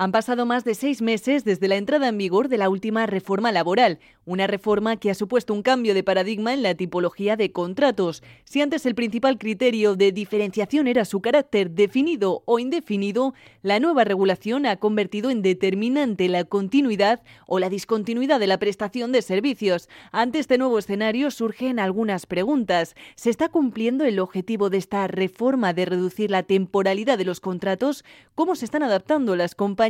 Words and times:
Han 0.00 0.12
pasado 0.12 0.46
más 0.46 0.62
de 0.62 0.76
seis 0.76 1.02
meses 1.02 1.42
desde 1.42 1.66
la 1.66 1.74
entrada 1.74 2.06
en 2.06 2.16
vigor 2.16 2.48
de 2.48 2.56
la 2.56 2.68
última 2.68 3.06
reforma 3.06 3.50
laboral, 3.50 3.98
una 4.26 4.46
reforma 4.46 4.94
que 4.94 5.10
ha 5.10 5.14
supuesto 5.14 5.52
un 5.52 5.62
cambio 5.62 5.92
de 5.92 6.04
paradigma 6.04 6.54
en 6.54 6.62
la 6.62 6.76
tipología 6.76 7.34
de 7.34 7.50
contratos. 7.50 8.22
Si 8.44 8.60
antes 8.60 8.86
el 8.86 8.94
principal 8.94 9.38
criterio 9.38 9.96
de 9.96 10.12
diferenciación 10.12 10.86
era 10.86 11.04
su 11.04 11.20
carácter 11.20 11.72
definido 11.72 12.44
o 12.44 12.60
indefinido, 12.60 13.34
la 13.62 13.80
nueva 13.80 14.04
regulación 14.04 14.66
ha 14.66 14.76
convertido 14.76 15.30
en 15.30 15.42
determinante 15.42 16.28
la 16.28 16.44
continuidad 16.44 17.20
o 17.48 17.58
la 17.58 17.68
discontinuidad 17.68 18.38
de 18.38 18.46
la 18.46 18.58
prestación 18.58 19.10
de 19.10 19.20
servicios. 19.20 19.88
Ante 20.12 20.38
este 20.38 20.58
nuevo 20.58 20.78
escenario 20.78 21.32
surgen 21.32 21.80
algunas 21.80 22.24
preguntas. 22.26 22.94
¿Se 23.16 23.30
está 23.30 23.48
cumpliendo 23.48 24.04
el 24.04 24.20
objetivo 24.20 24.70
de 24.70 24.78
esta 24.78 25.08
reforma 25.08 25.72
de 25.72 25.86
reducir 25.86 26.30
la 26.30 26.44
temporalidad 26.44 27.18
de 27.18 27.24
los 27.24 27.40
contratos? 27.40 28.04
¿Cómo 28.36 28.54
se 28.54 28.64
están 28.64 28.84
adaptando 28.84 29.34
las 29.34 29.56
compañías? 29.56 29.87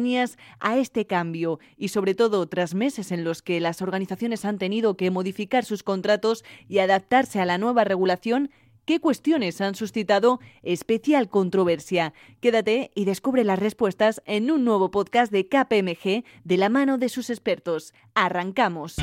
A 0.60 0.78
este 0.78 1.06
cambio 1.06 1.58
y 1.76 1.88
sobre 1.88 2.14
todo 2.14 2.46
tras 2.46 2.74
meses 2.74 3.12
en 3.12 3.24
los 3.24 3.42
que 3.42 3.60
las 3.60 3.82
organizaciones 3.82 4.44
han 4.44 4.58
tenido 4.58 4.96
que 4.96 5.10
modificar 5.10 5.64
sus 5.64 5.82
contratos 5.82 6.44
y 6.68 6.78
adaptarse 6.78 7.40
a 7.40 7.46
la 7.46 7.58
nueva 7.58 7.84
regulación, 7.84 8.50
¿Qué 8.88 9.00
cuestiones 9.00 9.60
han 9.60 9.74
suscitado 9.74 10.40
especial 10.62 11.28
controversia? 11.28 12.14
Quédate 12.40 12.90
y 12.94 13.04
descubre 13.04 13.44
las 13.44 13.58
respuestas 13.58 14.22
en 14.24 14.50
un 14.50 14.64
nuevo 14.64 14.90
podcast 14.90 15.30
de 15.30 15.46
KPMG 15.46 16.24
de 16.44 16.56
la 16.56 16.70
mano 16.70 16.96
de 16.96 17.10
sus 17.10 17.28
expertos. 17.28 17.92
Arrancamos. 18.14 18.96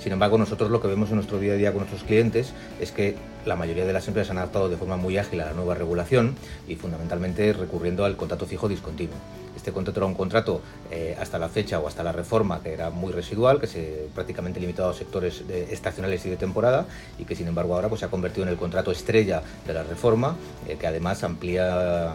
Sin 0.00 0.12
embargo, 0.12 0.38
nosotros 0.38 0.70
lo 0.70 0.80
que 0.80 0.88
vemos 0.88 1.10
en 1.10 1.16
nuestro 1.16 1.38
día 1.38 1.52
a 1.52 1.56
día 1.56 1.72
con 1.72 1.80
nuestros 1.80 2.04
clientes 2.04 2.52
es 2.80 2.90
que 2.90 3.16
la 3.44 3.54
mayoría 3.54 3.84
de 3.84 3.92
las 3.92 4.08
empresas 4.08 4.30
han 4.30 4.38
adaptado 4.38 4.70
de 4.70 4.76
forma 4.76 4.96
muy 4.96 5.18
ágil 5.18 5.40
a 5.42 5.46
la 5.46 5.52
nueva 5.52 5.74
regulación 5.74 6.36
y 6.66 6.76
fundamentalmente 6.76 7.52
recurriendo 7.52 8.06
al 8.06 8.16
contrato 8.16 8.46
fijo 8.46 8.66
discontinuo. 8.66 9.16
Este 9.54 9.72
contrato 9.72 10.00
era 10.00 10.06
un 10.06 10.14
contrato 10.14 10.62
eh, 10.90 11.16
hasta 11.20 11.38
la 11.38 11.50
fecha 11.50 11.78
o 11.80 11.86
hasta 11.86 12.02
la 12.02 12.12
reforma 12.12 12.62
que 12.62 12.72
era 12.72 12.88
muy 12.88 13.12
residual, 13.12 13.60
que 13.60 13.66
se 13.66 14.06
prácticamente 14.14 14.58
limitado 14.58 14.88
a 14.88 14.94
sectores 14.94 15.42
estacionales 15.70 16.24
y 16.24 16.30
de 16.30 16.38
temporada 16.38 16.86
y 17.18 17.24
que 17.24 17.36
sin 17.36 17.46
embargo 17.48 17.74
ahora 17.74 17.90
pues, 17.90 18.00
se 18.00 18.06
ha 18.06 18.08
convertido 18.08 18.44
en 18.44 18.48
el 18.48 18.56
contrato 18.56 18.90
estrella 18.90 19.42
de 19.66 19.74
la 19.74 19.82
reforma, 19.82 20.34
eh, 20.66 20.76
que 20.80 20.86
además 20.86 21.22
amplía 21.24 22.14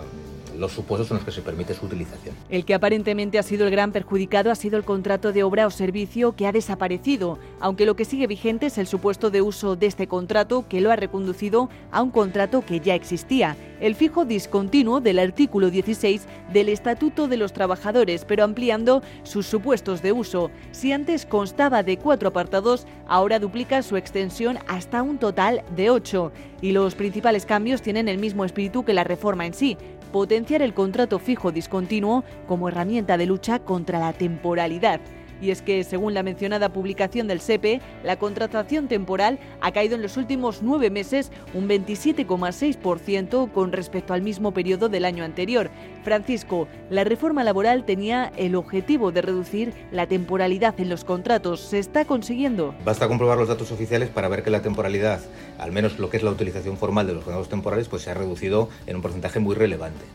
los 0.57 0.71
supuestos 0.71 1.11
en 1.11 1.17
los 1.17 1.25
que 1.25 1.31
se 1.31 1.41
permite 1.41 1.73
su 1.73 1.85
utilización. 1.85 2.35
El 2.49 2.66
que 2.66 2.73
aparentemente 2.73 3.39
ha 3.39 3.43
sido 3.43 3.66
el 3.66 3.71
gran 3.71 3.91
perjudicado 3.91 4.51
ha 4.51 4.55
sido 4.55 4.77
el 4.77 4.83
contrato 4.83 5.31
de 5.31 5.43
obra 5.43 5.67
o 5.67 5.71
servicio 5.71 6.35
que 6.35 6.47
ha 6.47 6.51
desaparecido, 6.51 7.39
aunque 7.59 7.85
lo 7.85 7.95
que 7.95 8.05
sigue 8.05 8.27
vigente 8.27 8.67
es 8.67 8.77
el 8.77 8.88
supuesto 8.88 9.29
de 9.29 9.41
uso 9.41 9.75
de 9.75 9.88
este 9.88 10.07
contrato 10.07 10.66
que 10.67 10.81
lo 10.81 10.91
ha 10.91 10.95
reconducido 10.95 11.69
a 11.91 12.01
un 12.01 12.11
contrato 12.11 12.63
que 12.66 12.79
ya 12.79 12.95
existía, 12.95 13.55
el 13.79 13.95
fijo 13.95 14.25
discontinuo 14.25 15.01
del 15.01 15.19
artículo 15.19 15.69
16 15.69 16.25
del 16.51 16.69
Estatuto 16.69 17.27
de 17.27 17.37
los 17.37 17.53
Trabajadores, 17.53 18.25
pero 18.25 18.43
ampliando 18.43 19.01
sus 19.23 19.45
supuestos 19.45 20.01
de 20.01 20.11
uso. 20.11 20.51
Si 20.72 20.91
antes 20.91 21.25
constaba 21.25 21.83
de 21.83 21.97
cuatro 21.97 22.29
apartados, 22.29 22.87
ahora 23.07 23.39
duplica 23.39 23.81
su 23.81 23.97
extensión 23.97 24.57
hasta 24.67 25.01
un 25.01 25.17
total 25.17 25.63
de 25.75 25.89
ocho. 25.89 26.31
Y 26.61 26.72
los 26.72 26.95
principales 26.95 27.45
cambios 27.45 27.81
tienen 27.81 28.07
el 28.07 28.17
mismo 28.17 28.45
espíritu 28.45 28.85
que 28.85 28.93
la 28.93 29.03
reforma 29.03 29.45
en 29.45 29.53
sí, 29.53 29.77
potenciar 30.16 30.62
el 30.62 30.74
contrato 30.74 31.20
fijo 31.20 31.52
discontinuo 31.52 32.24
como 32.48 32.70
herramienta 32.70 33.18
de 33.18 33.26
lucha 33.26 33.59
contra 33.59 34.00
la 34.00 34.14
temporalidad. 34.14 35.02
Y 35.41 35.51
es 35.51 35.62
que, 35.62 35.84
según 35.84 36.13
la 36.13 36.23
mencionada 36.23 36.69
publicación 36.69 37.28
del 37.28 37.41
SEPE, 37.41 37.81
la 38.03 38.18
contratación 38.18 38.88
temporal 38.88 39.40
ha 39.62 39.72
caído 39.72 39.96
en 39.96 40.01
los 40.01 40.18
últimos 40.18 40.62
nueve 40.62 40.90
meses 40.90 41.31
un 41.53 41.68
27,6% 41.68 43.51
con 43.51 43.72
respecto 43.72 44.13
al 44.13 44.22
mismo 44.22 44.53
periodo 44.53 44.90
del 44.90 45.06
año 45.06 45.23
anterior. 45.23 45.69
Francisco, 46.03 46.68
la 46.90 47.03
reforma 47.03 47.44
laboral 47.44 47.85
tenía 47.85 48.31
el 48.38 48.56
objetivo 48.56 49.12
de 49.12 49.22
reducir 49.22 49.73
la 49.91 50.07
temporalidad 50.07 50.79
en 50.79 50.90
los 50.90 51.03
contratos. 51.03 51.61
¿Se 51.61 51.79
está 51.79 52.05
consiguiendo? 52.05 52.76
Basta 52.84 53.08
comprobar 53.08 53.37
los 53.37 53.47
datos 53.47 53.72
oficiales 53.72 54.09
para 54.09 54.28
ver 54.28 54.43
que 54.43 54.49
la 54.49 54.61
temporalidad, 54.61 55.20
al 55.58 55.72
menos 55.72 55.99
lo 55.99 56.09
que 56.09 56.17
es 56.17 56.23
la 56.23 56.32
utilización 56.32 56.78
formal 56.78 57.08
de 57.08 57.14
los 57.14 57.23
contratos 57.23 57.49
temporales, 57.49 57.87
pues 57.87 58.03
se 58.03 58.11
ha 58.11 58.14
reducido 58.14 58.70
en 58.87 58.97
un 58.97 59.02
porcentaje 59.02 59.40
muy 59.40 59.55
relevante. 59.55 60.05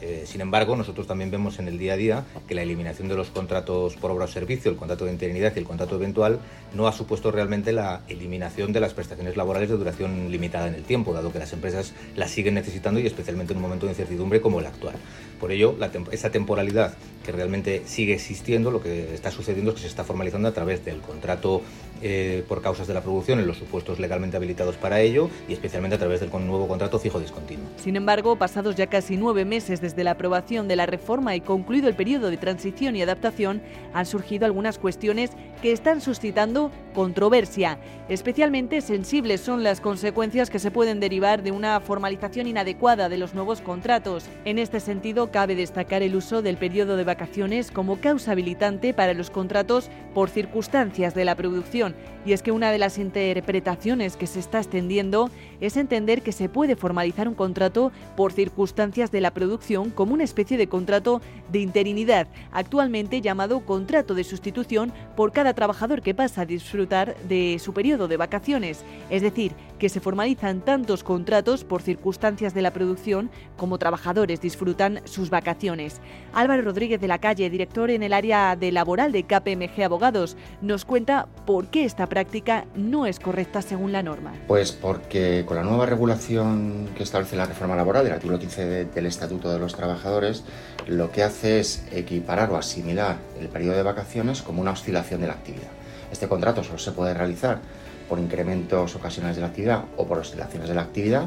Eh, 0.00 0.24
sin 0.26 0.40
embargo, 0.40 0.76
nosotros 0.76 1.06
también 1.06 1.30
vemos 1.30 1.58
en 1.58 1.68
el 1.68 1.78
día 1.78 1.94
a 1.94 1.96
día 1.96 2.24
que 2.46 2.54
la 2.54 2.62
eliminación 2.62 3.08
de 3.08 3.16
los 3.16 3.30
contratos 3.30 3.96
por 3.96 4.10
obra 4.10 4.26
o 4.26 4.28
servicio, 4.28 4.70
el 4.70 4.76
contrato 4.76 5.04
de 5.04 5.12
interinidad 5.12 5.52
y 5.54 5.58
el 5.58 5.64
contrato 5.64 5.96
eventual 5.96 6.38
no 6.74 6.86
ha 6.86 6.92
supuesto 6.92 7.30
realmente 7.30 7.72
la 7.72 8.02
eliminación 8.08 8.72
de 8.72 8.80
las 8.80 8.94
prestaciones 8.94 9.36
laborales 9.36 9.68
de 9.68 9.76
duración 9.76 10.30
limitada 10.30 10.68
en 10.68 10.74
el 10.74 10.84
tiempo, 10.84 11.12
dado 11.12 11.32
que 11.32 11.38
las 11.38 11.52
empresas 11.52 11.92
las 12.16 12.30
siguen 12.30 12.54
necesitando 12.54 13.00
y 13.00 13.06
especialmente 13.06 13.52
en 13.52 13.58
un 13.58 13.62
momento 13.62 13.86
de 13.86 13.92
incertidumbre 13.92 14.40
como 14.40 14.60
el 14.60 14.66
actual. 14.66 14.94
Por 15.40 15.52
ello, 15.52 15.76
esa 16.12 16.30
temporalidad 16.30 16.94
que 17.28 17.32
realmente 17.32 17.82
sigue 17.84 18.14
existiendo, 18.14 18.70
lo 18.70 18.80
que 18.80 19.12
está 19.12 19.30
sucediendo 19.30 19.72
es 19.72 19.74
que 19.74 19.82
se 19.82 19.86
está 19.86 20.02
formalizando 20.02 20.48
a 20.48 20.52
través 20.52 20.82
del 20.82 21.02
contrato 21.02 21.60
eh, 22.00 22.42
por 22.48 22.62
causas 22.62 22.86
de 22.86 22.94
la 22.94 23.02
producción 23.02 23.38
en 23.38 23.46
los 23.46 23.58
supuestos 23.58 23.98
legalmente 23.98 24.38
habilitados 24.38 24.76
para 24.76 25.02
ello 25.02 25.28
y 25.46 25.52
especialmente 25.52 25.96
a 25.96 25.98
través 25.98 26.20
del 26.20 26.30
nuevo 26.30 26.66
contrato 26.66 26.98
fijo 26.98 27.20
discontinuo. 27.20 27.66
Sin 27.76 27.96
embargo, 27.96 28.36
pasados 28.36 28.76
ya 28.76 28.86
casi 28.86 29.18
nueve 29.18 29.44
meses 29.44 29.82
desde 29.82 30.04
la 30.04 30.12
aprobación 30.12 30.68
de 30.68 30.76
la 30.76 30.86
reforma 30.86 31.36
y 31.36 31.42
concluido 31.42 31.88
el 31.88 31.96
periodo 31.96 32.30
de 32.30 32.38
transición 32.38 32.96
y 32.96 33.02
adaptación, 33.02 33.60
han 33.92 34.06
surgido 34.06 34.46
algunas 34.46 34.78
cuestiones 34.78 35.32
que 35.60 35.72
están 35.72 36.00
suscitando 36.00 36.70
controversia. 36.98 37.78
Especialmente 38.08 38.80
sensibles 38.80 39.40
son 39.40 39.62
las 39.62 39.80
consecuencias 39.80 40.50
que 40.50 40.58
se 40.58 40.72
pueden 40.72 40.98
derivar 40.98 41.44
de 41.44 41.52
una 41.52 41.78
formalización 41.78 42.48
inadecuada 42.48 43.08
de 43.08 43.18
los 43.18 43.34
nuevos 43.34 43.60
contratos. 43.60 44.24
En 44.44 44.58
este 44.58 44.80
sentido, 44.80 45.30
cabe 45.30 45.54
destacar 45.54 46.02
el 46.02 46.16
uso 46.16 46.42
del 46.42 46.56
periodo 46.56 46.96
de 46.96 47.04
vacaciones 47.04 47.70
como 47.70 48.00
causa 48.00 48.32
habilitante 48.32 48.94
para 48.94 49.14
los 49.14 49.30
contratos 49.30 49.90
por 50.12 50.28
circunstancias 50.28 51.14
de 51.14 51.24
la 51.24 51.36
producción. 51.36 51.94
Y 52.26 52.32
es 52.32 52.42
que 52.42 52.50
una 52.50 52.72
de 52.72 52.78
las 52.78 52.98
interpretaciones 52.98 54.16
que 54.16 54.26
se 54.26 54.40
está 54.40 54.58
extendiendo 54.58 55.30
es 55.60 55.76
entender 55.76 56.22
que 56.22 56.32
se 56.32 56.48
puede 56.48 56.74
formalizar 56.74 57.28
un 57.28 57.36
contrato 57.36 57.92
por 58.16 58.32
circunstancias 58.32 59.12
de 59.12 59.20
la 59.20 59.30
producción 59.30 59.90
como 59.90 60.14
una 60.14 60.24
especie 60.24 60.58
de 60.58 60.68
contrato 60.68 61.22
de 61.52 61.60
interinidad, 61.60 62.26
actualmente 62.50 63.20
llamado 63.20 63.64
contrato 63.64 64.14
de 64.14 64.24
sustitución 64.24 64.92
por 65.14 65.30
cada 65.30 65.54
trabajador 65.54 66.02
que 66.02 66.14
pasa 66.14 66.42
a 66.42 66.46
disfrutar 66.46 66.87
de 66.88 67.58
su 67.58 67.74
periodo 67.74 68.08
de 68.08 68.16
vacaciones. 68.16 68.82
Es 69.10 69.20
decir, 69.22 69.52
que 69.78 69.88
se 69.88 70.00
formalizan 70.00 70.60
tantos 70.60 71.04
contratos 71.04 71.64
por 71.64 71.82
circunstancias 71.82 72.54
de 72.54 72.62
la 72.62 72.72
producción 72.72 73.30
como 73.56 73.78
trabajadores 73.78 74.40
disfrutan 74.40 75.00
sus 75.04 75.30
vacaciones. 75.30 76.00
Álvaro 76.32 76.62
Rodríguez 76.62 77.00
de 77.00 77.08
la 77.08 77.18
Calle, 77.18 77.50
director 77.50 77.90
en 77.90 78.02
el 78.02 78.12
área 78.12 78.56
de 78.56 78.72
laboral 78.72 79.12
de 79.12 79.24
KPMG 79.24 79.84
Abogados, 79.84 80.36
nos 80.62 80.84
cuenta 80.84 81.28
por 81.46 81.68
qué 81.68 81.84
esta 81.84 82.06
práctica 82.06 82.64
no 82.74 83.06
es 83.06 83.20
correcta 83.20 83.62
según 83.62 83.92
la 83.92 84.02
norma. 84.02 84.32
Pues 84.46 84.72
porque 84.72 85.44
con 85.46 85.56
la 85.56 85.62
nueva 85.62 85.86
regulación 85.86 86.88
que 86.96 87.02
establece 87.02 87.36
la 87.36 87.46
reforma 87.46 87.76
laboral 87.76 88.04
del 88.04 88.14
artículo 88.14 88.38
15 88.38 88.86
del 88.86 89.06
Estatuto 89.06 89.52
de 89.52 89.58
los 89.58 89.74
Trabajadores, 89.74 90.44
lo 90.86 91.12
que 91.12 91.22
hace 91.22 91.60
es 91.60 91.86
equiparar 91.92 92.50
o 92.50 92.56
asimilar 92.56 93.18
el 93.40 93.48
periodo 93.48 93.76
de 93.76 93.82
vacaciones 93.82 94.42
como 94.42 94.60
una 94.62 94.72
oscilación 94.72 95.20
de 95.20 95.26
la 95.26 95.34
actividad. 95.34 95.77
Este 96.10 96.28
contrato 96.28 96.62
solo 96.62 96.78
se 96.78 96.92
puede 96.92 97.14
realizar 97.14 97.60
por 98.08 98.18
incrementos 98.18 98.94
ocasionales 98.94 99.36
de 99.36 99.42
la 99.42 99.48
actividad 99.48 99.84
o 99.96 100.06
por 100.06 100.18
oscilaciones 100.18 100.68
de 100.68 100.74
la 100.74 100.82
actividad 100.82 101.26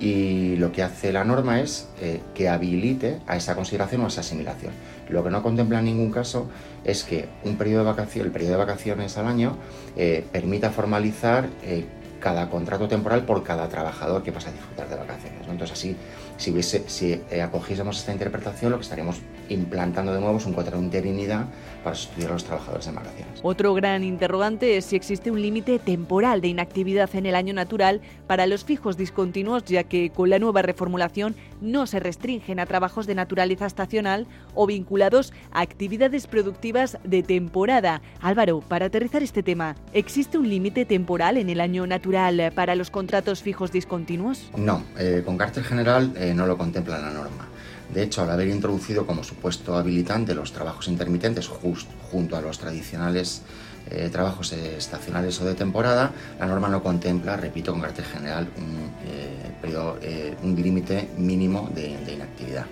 y 0.00 0.56
lo 0.56 0.72
que 0.72 0.82
hace 0.82 1.12
la 1.12 1.24
norma 1.24 1.60
es 1.60 1.88
eh, 2.00 2.20
que 2.34 2.48
habilite 2.48 3.20
a 3.26 3.36
esa 3.36 3.54
consideración 3.54 4.00
o 4.02 4.04
a 4.06 4.08
esa 4.08 4.22
asimilación. 4.22 4.72
Lo 5.08 5.22
que 5.22 5.30
no 5.30 5.42
contempla 5.42 5.78
en 5.78 5.84
ningún 5.84 6.10
caso 6.10 6.48
es 6.84 7.04
que 7.04 7.28
un 7.44 7.56
periodo 7.56 7.84
de 7.84 7.90
vacaciones, 7.90 8.26
el 8.26 8.32
periodo 8.32 8.52
de 8.52 8.58
vacaciones 8.58 9.16
al 9.18 9.26
año 9.26 9.56
eh, 9.96 10.24
permita 10.32 10.70
formalizar 10.70 11.48
eh, 11.62 11.84
cada 12.20 12.48
contrato 12.48 12.88
temporal 12.88 13.24
por 13.24 13.44
cada 13.44 13.68
trabajador 13.68 14.22
que 14.22 14.32
pasa 14.32 14.48
a 14.48 14.52
disfrutar 14.52 14.88
de 14.88 14.96
vacaciones. 14.96 15.40
Entonces 15.42 15.72
así, 15.72 15.96
si, 16.36 16.50
hubiese, 16.50 16.84
si 16.88 17.20
acogiésemos 17.40 17.98
esta 17.98 18.12
interpretación, 18.12 18.72
lo 18.72 18.78
que 18.78 18.84
estaríamos 18.84 19.20
implantando 19.48 20.14
de 20.14 20.20
nuevo 20.20 20.38
es 20.38 20.46
un 20.46 20.54
contrato 20.54 20.78
de 20.78 20.84
interinidad 20.84 21.46
para 21.82 21.94
sustituir 21.94 22.28
a 22.28 22.32
los 22.32 22.44
trabajadores 22.44 22.86
de 22.86 22.92
vacaciones. 22.92 23.40
Otro 23.42 23.74
gran 23.74 24.02
interrogante 24.02 24.76
es 24.76 24.86
si 24.86 24.96
existe 24.96 25.30
un 25.30 25.40
límite 25.40 25.78
temporal 25.78 26.40
de 26.40 26.48
inactividad 26.48 27.14
en 27.14 27.26
el 27.26 27.34
año 27.34 27.52
natural 27.52 28.00
para 28.26 28.46
los 28.46 28.64
fijos 28.64 28.96
discontinuos, 28.96 29.64
ya 29.64 29.84
que 29.84 30.10
con 30.10 30.30
la 30.30 30.38
nueva 30.38 30.62
reformulación 30.62 31.36
no 31.60 31.86
se 31.86 32.00
restringen 32.00 32.58
a 32.58 32.66
trabajos 32.66 33.06
de 33.06 33.14
naturaleza 33.14 33.66
estacional 33.66 34.26
o 34.54 34.66
vinculados 34.66 35.32
a 35.52 35.60
actividades 35.60 36.26
productivas 36.26 36.98
de 37.04 37.22
temporada. 37.22 38.00
Álvaro, 38.20 38.60
para 38.60 38.86
aterrizar 38.86 39.22
este 39.22 39.42
tema, 39.42 39.76
¿existe 39.92 40.38
un 40.38 40.48
límite 40.48 40.84
temporal 40.86 41.36
en 41.36 41.50
el 41.50 41.60
año 41.60 41.86
natural 41.86 42.52
para 42.54 42.74
los 42.74 42.90
contratos 42.90 43.42
fijos 43.42 43.72
discontinuos? 43.72 44.50
No, 44.56 44.82
eh, 44.98 45.22
con 45.24 45.36
carácter 45.36 45.64
general 45.64 46.12
eh, 46.24 46.34
no 46.34 46.46
lo 46.46 46.56
contempla 46.56 46.98
la 46.98 47.10
norma. 47.10 47.46
De 47.92 48.02
hecho, 48.02 48.22
al 48.22 48.30
haber 48.30 48.48
introducido 48.48 49.06
como 49.06 49.22
supuesto 49.22 49.76
habilitante 49.76 50.34
los 50.34 50.52
trabajos 50.52 50.88
intermitentes 50.88 51.48
junto 51.48 52.36
a 52.36 52.40
los 52.40 52.58
tradicionales 52.58 53.42
eh, 53.90 54.08
trabajos 54.10 54.52
estacionales 54.52 55.38
o 55.40 55.44
de 55.44 55.54
temporada, 55.54 56.12
la 56.40 56.46
norma 56.46 56.68
no 56.68 56.82
contempla, 56.82 57.36
repito, 57.36 57.72
con 57.72 57.82
carácter 57.82 58.06
general, 58.06 58.48
un, 58.56 58.90
eh, 60.02 60.34
límite 60.56 61.10
mínimo 61.18 61.68
de 61.74 62.12
inactividad. 62.12 62.64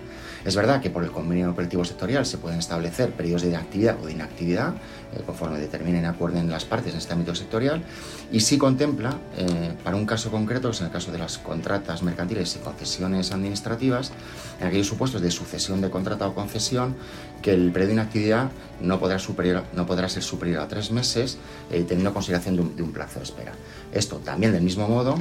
Es 0.45 0.57
verdad 0.57 0.81
que 0.81 0.89
por 0.89 1.03
el 1.03 1.11
convenio 1.11 1.55
colectivo 1.55 1.85
sectorial 1.85 2.25
se 2.25 2.37
pueden 2.37 2.59
establecer 2.59 3.11
periodos 3.11 3.43
de 3.43 3.55
actividad 3.55 3.97
o 4.01 4.05
de 4.05 4.11
inactividad, 4.11 4.73
eh, 5.13 5.21
conforme 5.25 5.57
determinen 5.57 6.03
y 6.03 6.07
acuerden 6.07 6.49
las 6.49 6.65
partes 6.65 6.91
en 6.91 6.97
este 6.97 7.13
ámbito 7.13 7.33
sectorial, 7.33 7.81
y 8.29 8.41
sí 8.41 8.57
contempla, 8.57 9.17
eh, 9.37 9.73
para 9.83 9.95
un 9.95 10.05
caso 10.05 10.31
concreto, 10.31 10.69
que 10.69 10.75
es 10.75 10.81
en 10.81 10.87
el 10.87 10.91
caso 10.91 11.13
de 11.13 11.17
las 11.17 11.37
contratas 11.37 12.03
mercantiles 12.03 12.57
y 12.57 12.59
concesiones 12.59 13.31
administrativas, 13.31 14.11
en 14.59 14.67
aquellos 14.67 14.87
supuestos 14.87 15.21
de 15.21 15.31
sucesión 15.31 15.79
de 15.79 15.89
contrata 15.89 16.27
o 16.27 16.35
concesión, 16.35 16.95
que 17.41 17.53
el 17.53 17.71
periodo 17.71 17.87
de 17.87 17.93
inactividad 17.93 18.51
no 18.81 18.99
podrá, 18.99 19.19
superior, 19.19 19.63
no 19.73 19.85
podrá 19.85 20.09
ser 20.09 20.23
superior 20.23 20.61
a 20.61 20.67
tres 20.67 20.91
meses, 20.91 21.37
eh, 21.71 21.85
teniendo 21.87 22.13
consideración 22.13 22.75
de 22.75 22.83
un, 22.83 22.91
plazo 22.91 23.19
de 23.19 23.25
espera. 23.25 23.53
Esto 23.93 24.17
también, 24.17 24.51
del 24.51 24.61
mismo 24.61 24.87
modo, 24.87 25.15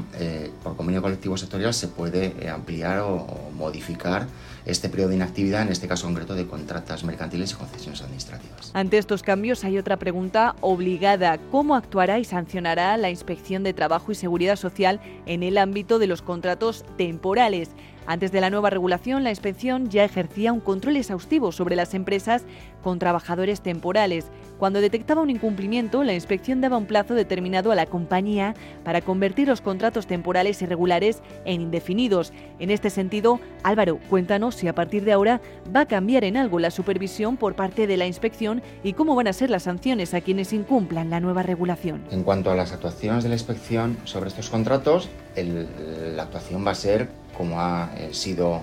por 0.63 0.77
convenio 0.77 1.03
colectivo 1.03 1.37
sectorial 1.37 1.75
se 1.75 1.89
puede 1.89 2.49
ampliar 2.49 3.01
o 3.01 3.51
modificar 3.55 4.27
este 4.65 4.89
periodo 4.89 5.12
de 5.13 5.17
inactividad, 5.17 5.63
en 5.63 5.69
este 5.69 5.87
caso 5.87 6.07
concreto 6.07 6.35
de 6.35 6.47
contratas 6.47 7.05
mercantiles 7.05 7.53
y 7.53 7.55
concesiones 7.55 8.03
administrativas. 8.03 8.71
Ante 8.75 8.99
estos 8.99 9.23
cambios 9.23 9.65
hay 9.65 9.79
otra 9.79 9.99
pregunta 9.99 10.57
obligada. 10.61 11.39
¿Cómo 11.51 11.77
actuará 11.77 12.19
y 12.19 12.25
sancionará 12.25 12.97
la 12.97 13.11
Inspección 13.11 13.63
de 13.63 13.75
Trabajo 13.75 14.13
y 14.13 14.15
Seguridad 14.15 14.57
Social 14.57 15.01
en 15.27 15.43
el 15.43 15.59
ámbito 15.59 15.99
de 15.99 16.07
los 16.07 16.23
contratos 16.23 16.85
temporales? 16.97 17.71
Antes 18.07 18.33
de 18.33 18.41
la 18.41 18.51
nueva 18.51 18.69
regulación, 18.69 19.23
la 19.23 19.31
inspección 19.31 19.89
ya 19.89 20.05
ejercía 20.05 20.53
un 20.53 20.61
control 20.61 20.97
exhaustivo 20.97 21.53
sobre 21.53 21.77
las 21.77 21.95
empresas 21.95 22.43
con 22.83 22.99
trabajadores 22.99 23.61
temporales. 23.61 24.27
Cuando 24.59 24.81
detectaba 24.81 25.23
un 25.23 25.31
incumplimiento, 25.31 26.03
la 26.03 26.13
inspección 26.13 26.61
daba 26.61 26.77
un 26.77 26.87
plazo 26.87 27.15
determinado 27.15 27.71
a 27.71 27.77
la 27.77 27.87
compañía 27.87 28.55
para 28.85 29.03
convertir 29.03 29.47
los 29.47 29.61
contratos 29.61 30.07
temporales 30.07 30.61
irregulares 30.63 31.23
en 31.45 31.61
indefinidos. 31.61 32.33
En 32.59 32.71
este 32.71 32.91
sentido, 32.91 33.41
Álvaro, 33.63 33.99
cuéntanos 34.11 34.57
si 34.57 34.67
a 34.67 34.75
partir 34.75 35.05
de 35.05 35.13
ahora 35.13 35.41
va 35.75 35.81
a 35.81 35.87
cambiar 35.87 36.25
en 36.25 36.37
algo 36.37 36.59
la 36.59 36.73
supervisión 36.73 37.37
por 37.37 37.55
parte 37.55 37.87
de 37.87 37.97
la 37.97 38.07
inspección 38.07 38.63
y 38.83 38.95
cómo 38.95 39.15
van 39.15 39.29
a 39.29 39.33
ser 39.33 39.49
las 39.49 39.63
sanciones 39.65 40.13
a 40.13 40.21
quienes 40.21 40.53
incumplan 40.53 41.11
la 41.11 41.21
nueva 41.21 41.43
regulación. 41.45 42.03
En 42.11 42.25
cuanto 42.25 42.51
a 42.51 42.57
las 42.57 42.73
actuaciones 42.73 43.23
de 43.23 43.29
la 43.29 43.37
inspección 43.37 43.97
sobre 44.05 44.29
estos 44.29 44.51
contratos, 44.51 45.09
la 45.37 46.25
actuación 46.25 46.67
va 46.67 46.73
a 46.73 46.75
ser 46.77 47.09
como 47.37 47.61
ha 47.61 47.91
eh, 47.97 48.11
sido 48.13 48.63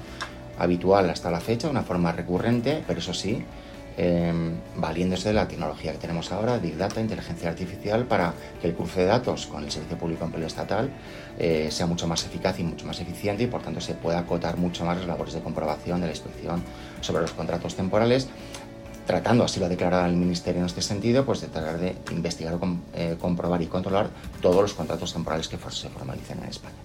habitual 0.58 1.10
hasta 1.10 1.32
la 1.32 1.40
fecha, 1.40 1.70
una 1.70 1.84
forma 1.84 2.12
recurrente, 2.12 2.84
pero 2.86 3.00
eso 3.00 3.14
sí, 3.14 3.44
em, 3.98 4.56
valiéndose 4.76 5.30
de 5.30 5.34
la 5.34 5.48
tecnología 5.48 5.94
que 5.94 5.98
tenemos 5.98 6.32
ahora, 6.32 6.58
Big 6.58 6.78
Data, 6.78 7.02
inteligencia 7.02 7.50
artificial, 7.50 8.06
para 8.06 8.34
que 8.62 8.68
el 8.68 8.74
cruce 8.74 9.02
de 9.02 9.06
datos 9.08 9.48
con 9.48 9.64
el 9.64 9.72
Servicio 9.72 9.98
Público 9.98 10.22
de 10.22 10.26
Empleo 10.26 10.48
Estatal 10.48 10.90
eh, 11.38 11.70
sea 11.72 11.86
mucho 11.86 12.08
más 12.08 12.26
eficaz 12.26 12.60
y 12.60 12.64
mucho 12.64 12.86
más 12.86 13.00
eficiente 13.00 13.44
y 13.44 13.48
por 13.48 13.62
tanto 13.62 13.82
se 13.82 13.94
pueda 13.94 14.20
acotar 14.20 14.58
mucho 14.58 14.86
más 14.86 14.98
las 14.98 15.08
labores 15.08 15.34
de 15.34 15.42
comprobación 15.42 16.02
de 16.02 16.08
la 16.08 16.14
inspección 16.14 16.62
sobre 17.02 17.22
los 17.22 17.32
contratos 17.32 17.76
temporales, 17.76 18.28
tratando, 19.08 19.44
así 19.44 19.60
lo 19.60 19.66
ha 19.66 19.70
declarado 19.70 20.06
el 20.06 20.16
Ministerio 20.16 20.60
en 20.60 20.68
este 20.68 20.82
sentido, 20.82 21.26
pues 21.26 21.42
de 21.42 21.48
tratar 21.48 21.80
de 21.80 21.96
investigar, 22.12 22.60
eh, 22.94 23.18
comprobar 23.20 23.62
y 23.62 23.68
controlar 23.68 24.10
todos 24.42 24.62
los 24.62 24.74
contratos 24.74 25.14
temporales 25.14 25.48
que 25.48 25.58
se 25.58 25.90
formalicen 25.90 26.38
en 26.44 26.50
España. 26.50 26.76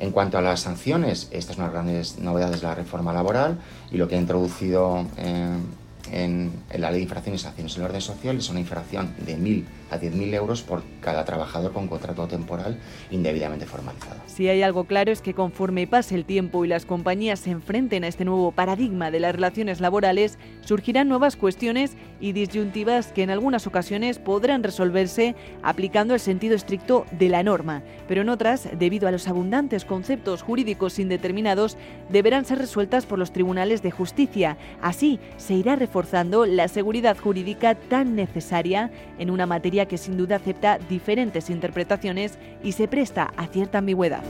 En 0.00 0.12
cuanto 0.12 0.38
a 0.38 0.42
las 0.42 0.60
sanciones, 0.60 1.28
estas 1.32 1.56
son 1.56 1.64
las 1.64 1.72
grandes 1.72 2.18
novedades 2.18 2.60
de 2.60 2.66
la 2.68 2.74
reforma 2.74 3.12
laboral 3.12 3.58
y 3.90 3.96
lo 3.96 4.06
que 4.06 4.14
ha 4.14 4.18
introducido 4.18 5.04
eh, 5.16 5.56
en, 6.12 6.52
la 6.76 6.90
ley 6.90 7.00
de 7.00 7.04
infracciones 7.04 7.40
y 7.40 7.44
sanciones 7.44 7.76
en 7.76 7.82
el 7.82 7.88
orden 7.88 8.00
social 8.00 8.36
es 8.36 8.48
una 8.50 8.60
infracción 8.60 9.14
de 9.18 9.36
1.000 9.36 9.64
a 9.90 9.98
10.000 9.98 10.34
euros 10.34 10.62
por 10.62 10.82
cada 11.00 11.24
trabajador 11.24 11.72
con 11.72 11.88
contrato 11.88 12.26
temporal 12.26 12.78
indebidamente 13.10 13.66
formalizado. 13.66 14.20
Si 14.26 14.48
hay 14.48 14.62
algo 14.62 14.84
claro 14.84 15.10
es 15.10 15.22
que 15.22 15.34
conforme 15.34 15.86
pase 15.86 16.14
el 16.14 16.24
tiempo 16.24 16.64
y 16.64 16.68
las 16.68 16.84
compañías 16.84 17.40
se 17.40 17.50
enfrenten 17.50 18.04
a 18.04 18.08
este 18.08 18.24
nuevo 18.24 18.52
paradigma 18.52 19.10
de 19.10 19.20
las 19.20 19.34
relaciones 19.34 19.80
laborales, 19.80 20.38
surgirán 20.60 21.08
nuevas 21.08 21.36
cuestiones 21.36 21.96
y 22.20 22.32
disyuntivas 22.32 23.12
que 23.12 23.22
en 23.22 23.30
algunas 23.30 23.66
ocasiones 23.66 24.18
podrán 24.18 24.62
resolverse 24.62 25.34
aplicando 25.62 26.14
el 26.14 26.20
sentido 26.20 26.54
estricto 26.54 27.06
de 27.12 27.28
la 27.28 27.42
norma, 27.42 27.82
pero 28.06 28.22
en 28.22 28.28
otras, 28.28 28.68
debido 28.78 29.08
a 29.08 29.12
los 29.12 29.28
abundantes 29.28 29.84
conceptos 29.84 30.42
jurídicos 30.42 30.98
indeterminados, 30.98 31.76
deberán 32.08 32.44
ser 32.44 32.58
resueltas 32.58 33.06
por 33.06 33.18
los 33.18 33.32
tribunales 33.32 33.82
de 33.82 33.90
justicia. 33.90 34.56
Así 34.82 35.20
se 35.36 35.54
irá 35.54 35.76
reforzando 35.98 36.46
la 36.46 36.68
seguridad 36.68 37.18
jurídica 37.18 37.74
tan 37.74 38.14
necesaria 38.14 38.90
en 39.18 39.30
una 39.30 39.46
materia 39.46 39.86
que 39.86 39.98
sin 39.98 40.16
duda 40.16 40.36
acepta 40.36 40.78
diferentes 40.88 41.50
interpretaciones 41.50 42.38
y 42.62 42.70
se 42.72 42.86
presta 42.86 43.32
a 43.36 43.48
cierta 43.48 43.78
ambigüedad. 43.78 44.22